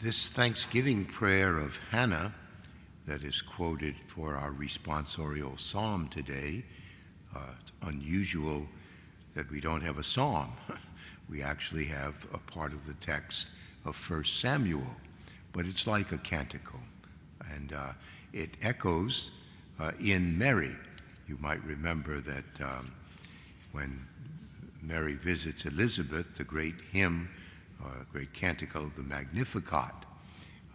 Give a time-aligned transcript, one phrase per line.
[0.00, 2.32] This Thanksgiving prayer of Hannah
[3.06, 6.62] that is quoted for our responsorial psalm today,
[7.34, 8.68] uh, it's unusual
[9.34, 10.52] that we don't have a psalm.
[11.28, 13.50] we actually have a part of the text
[13.84, 14.86] of 1 Samuel,
[15.52, 16.80] but it's like a canticle.
[17.52, 17.94] And uh,
[18.32, 19.32] it echoes
[19.80, 20.76] uh, in Mary.
[21.26, 22.92] You might remember that um,
[23.72, 24.06] when
[24.80, 27.28] Mary visits Elizabeth, the great hymn,
[27.84, 29.94] uh, great canticle the Magnificat,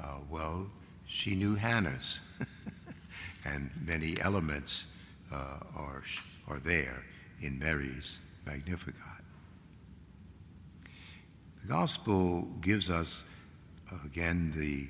[0.01, 0.67] uh, well,
[1.05, 2.21] she knew Hannah's,
[3.45, 4.87] and many elements
[5.31, 6.03] uh, are,
[6.47, 7.03] are there
[7.41, 9.23] in Mary's Magnificat.
[11.61, 13.23] The Gospel gives us,
[14.05, 14.89] again, the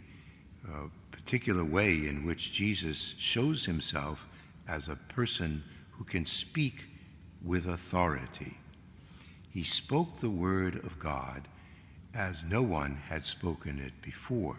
[0.68, 4.28] uh, particular way in which Jesus shows himself
[4.68, 6.90] as a person who can speak
[7.44, 8.58] with authority.
[9.52, 11.48] He spoke the word of God
[12.14, 14.58] as no one had spoken it before.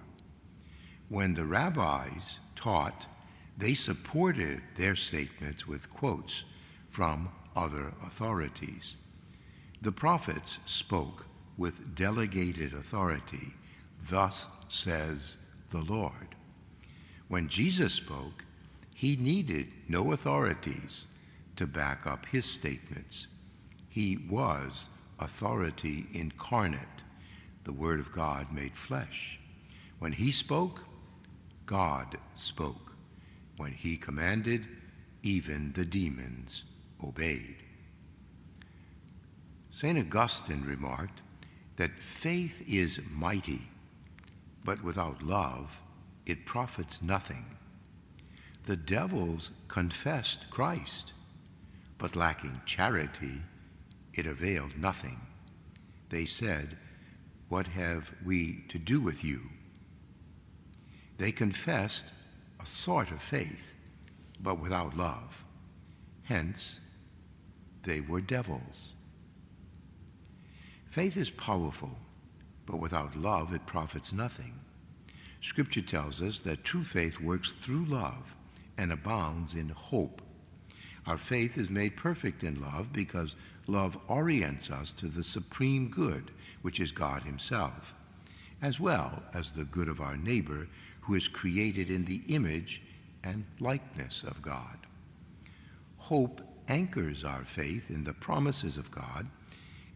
[1.08, 3.06] When the rabbis taught,
[3.56, 6.44] they supported their statements with quotes
[6.88, 8.96] from other authorities.
[9.80, 13.54] The prophets spoke with delegated authority,
[14.10, 15.36] thus says
[15.70, 16.34] the Lord.
[17.28, 18.44] When Jesus spoke,
[18.94, 21.06] he needed no authorities
[21.56, 23.26] to back up his statements.
[23.88, 24.88] He was
[25.20, 27.02] authority incarnate,
[27.64, 29.40] the Word of God made flesh.
[29.98, 30.84] When he spoke,
[31.66, 32.94] God spoke.
[33.56, 34.66] When he commanded,
[35.22, 36.64] even the demons
[37.02, 37.56] obeyed.
[39.70, 39.98] St.
[39.98, 41.22] Augustine remarked
[41.76, 43.62] that faith is mighty,
[44.64, 45.80] but without love,
[46.26, 47.44] it profits nothing.
[48.64, 51.12] The devils confessed Christ,
[51.98, 53.42] but lacking charity,
[54.14, 55.20] it availed nothing.
[56.10, 56.78] They said,
[57.54, 59.42] What have we to do with you?
[61.18, 62.12] They confessed
[62.60, 63.76] a sort of faith,
[64.40, 65.44] but without love.
[66.24, 66.80] Hence,
[67.84, 68.94] they were devils.
[70.88, 71.96] Faith is powerful,
[72.66, 74.58] but without love it profits nothing.
[75.40, 78.34] Scripture tells us that true faith works through love
[78.78, 80.22] and abounds in hope.
[81.06, 86.30] Our faith is made perfect in love because love orients us to the supreme good,
[86.62, 87.94] which is God Himself,
[88.62, 90.68] as well as the good of our neighbor
[91.02, 92.82] who is created in the image
[93.22, 94.78] and likeness of God.
[95.98, 99.26] Hope anchors our faith in the promises of God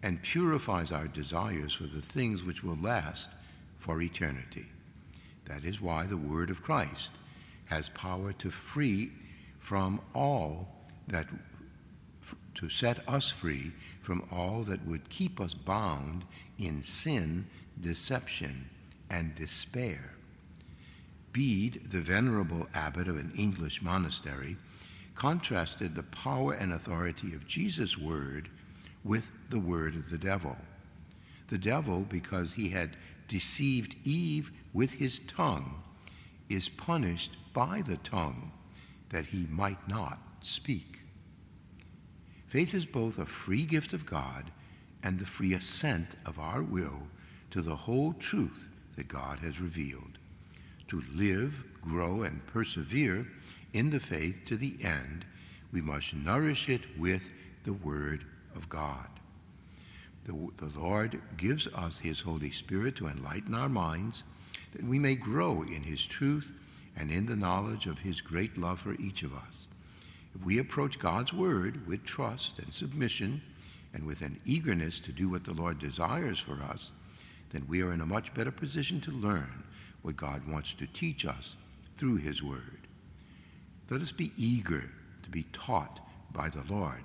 [0.03, 3.31] and purifies our desires for the things which will last
[3.79, 4.67] for eternity.
[5.47, 7.13] That is why the word of Christ
[7.67, 9.13] has power to free
[9.59, 10.78] from all
[11.09, 11.27] that
[12.55, 16.25] to set us free from all that would keep us bound
[16.59, 17.47] in sin,
[17.81, 18.69] deception,
[19.11, 20.17] and despair.
[21.33, 24.57] Bede, the venerable abbot of an English monastery,
[25.15, 28.49] contrasted the power and authority of Jesus' word
[29.05, 30.57] with the word of the devil.
[31.49, 32.97] The devil, because he had
[33.29, 35.83] deceived Eve with his tongue,
[36.49, 38.53] is punished by the tongue
[39.11, 41.01] that he might not speak.
[42.47, 44.51] Faith is both a free gift of God
[45.03, 47.09] and the free assent of our will
[47.51, 50.19] to the whole truth that God has revealed
[50.89, 53.27] to live, grow, and persevere
[53.73, 55.25] in the faith to the end,
[55.73, 57.33] we must nourish it with
[57.65, 58.25] the Word
[58.57, 59.09] of God.
[60.25, 64.25] The, the Lord gives us His Holy Spirit to enlighten our minds
[64.73, 66.53] that we may grow in His truth
[66.97, 69.69] and in the knowledge of His great love for each of us.
[70.39, 73.43] If we approach God's Word with trust and submission
[73.93, 76.93] and with an eagerness to do what the Lord desires for us,
[77.51, 79.65] then we are in a much better position to learn
[80.03, 81.57] what God wants to teach us
[81.97, 82.87] through His Word.
[83.91, 84.93] Let us be eager
[85.25, 85.99] to be taught
[86.33, 87.03] by the Lord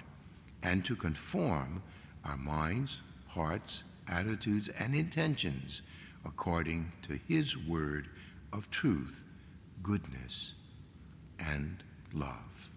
[0.61, 1.81] and to conform
[2.23, 5.81] our minds, hearts, attitudes, and intentions
[6.23, 8.09] according to His Word
[8.51, 9.23] of truth,
[9.81, 10.53] goodness,
[11.39, 11.81] and
[12.13, 12.72] love.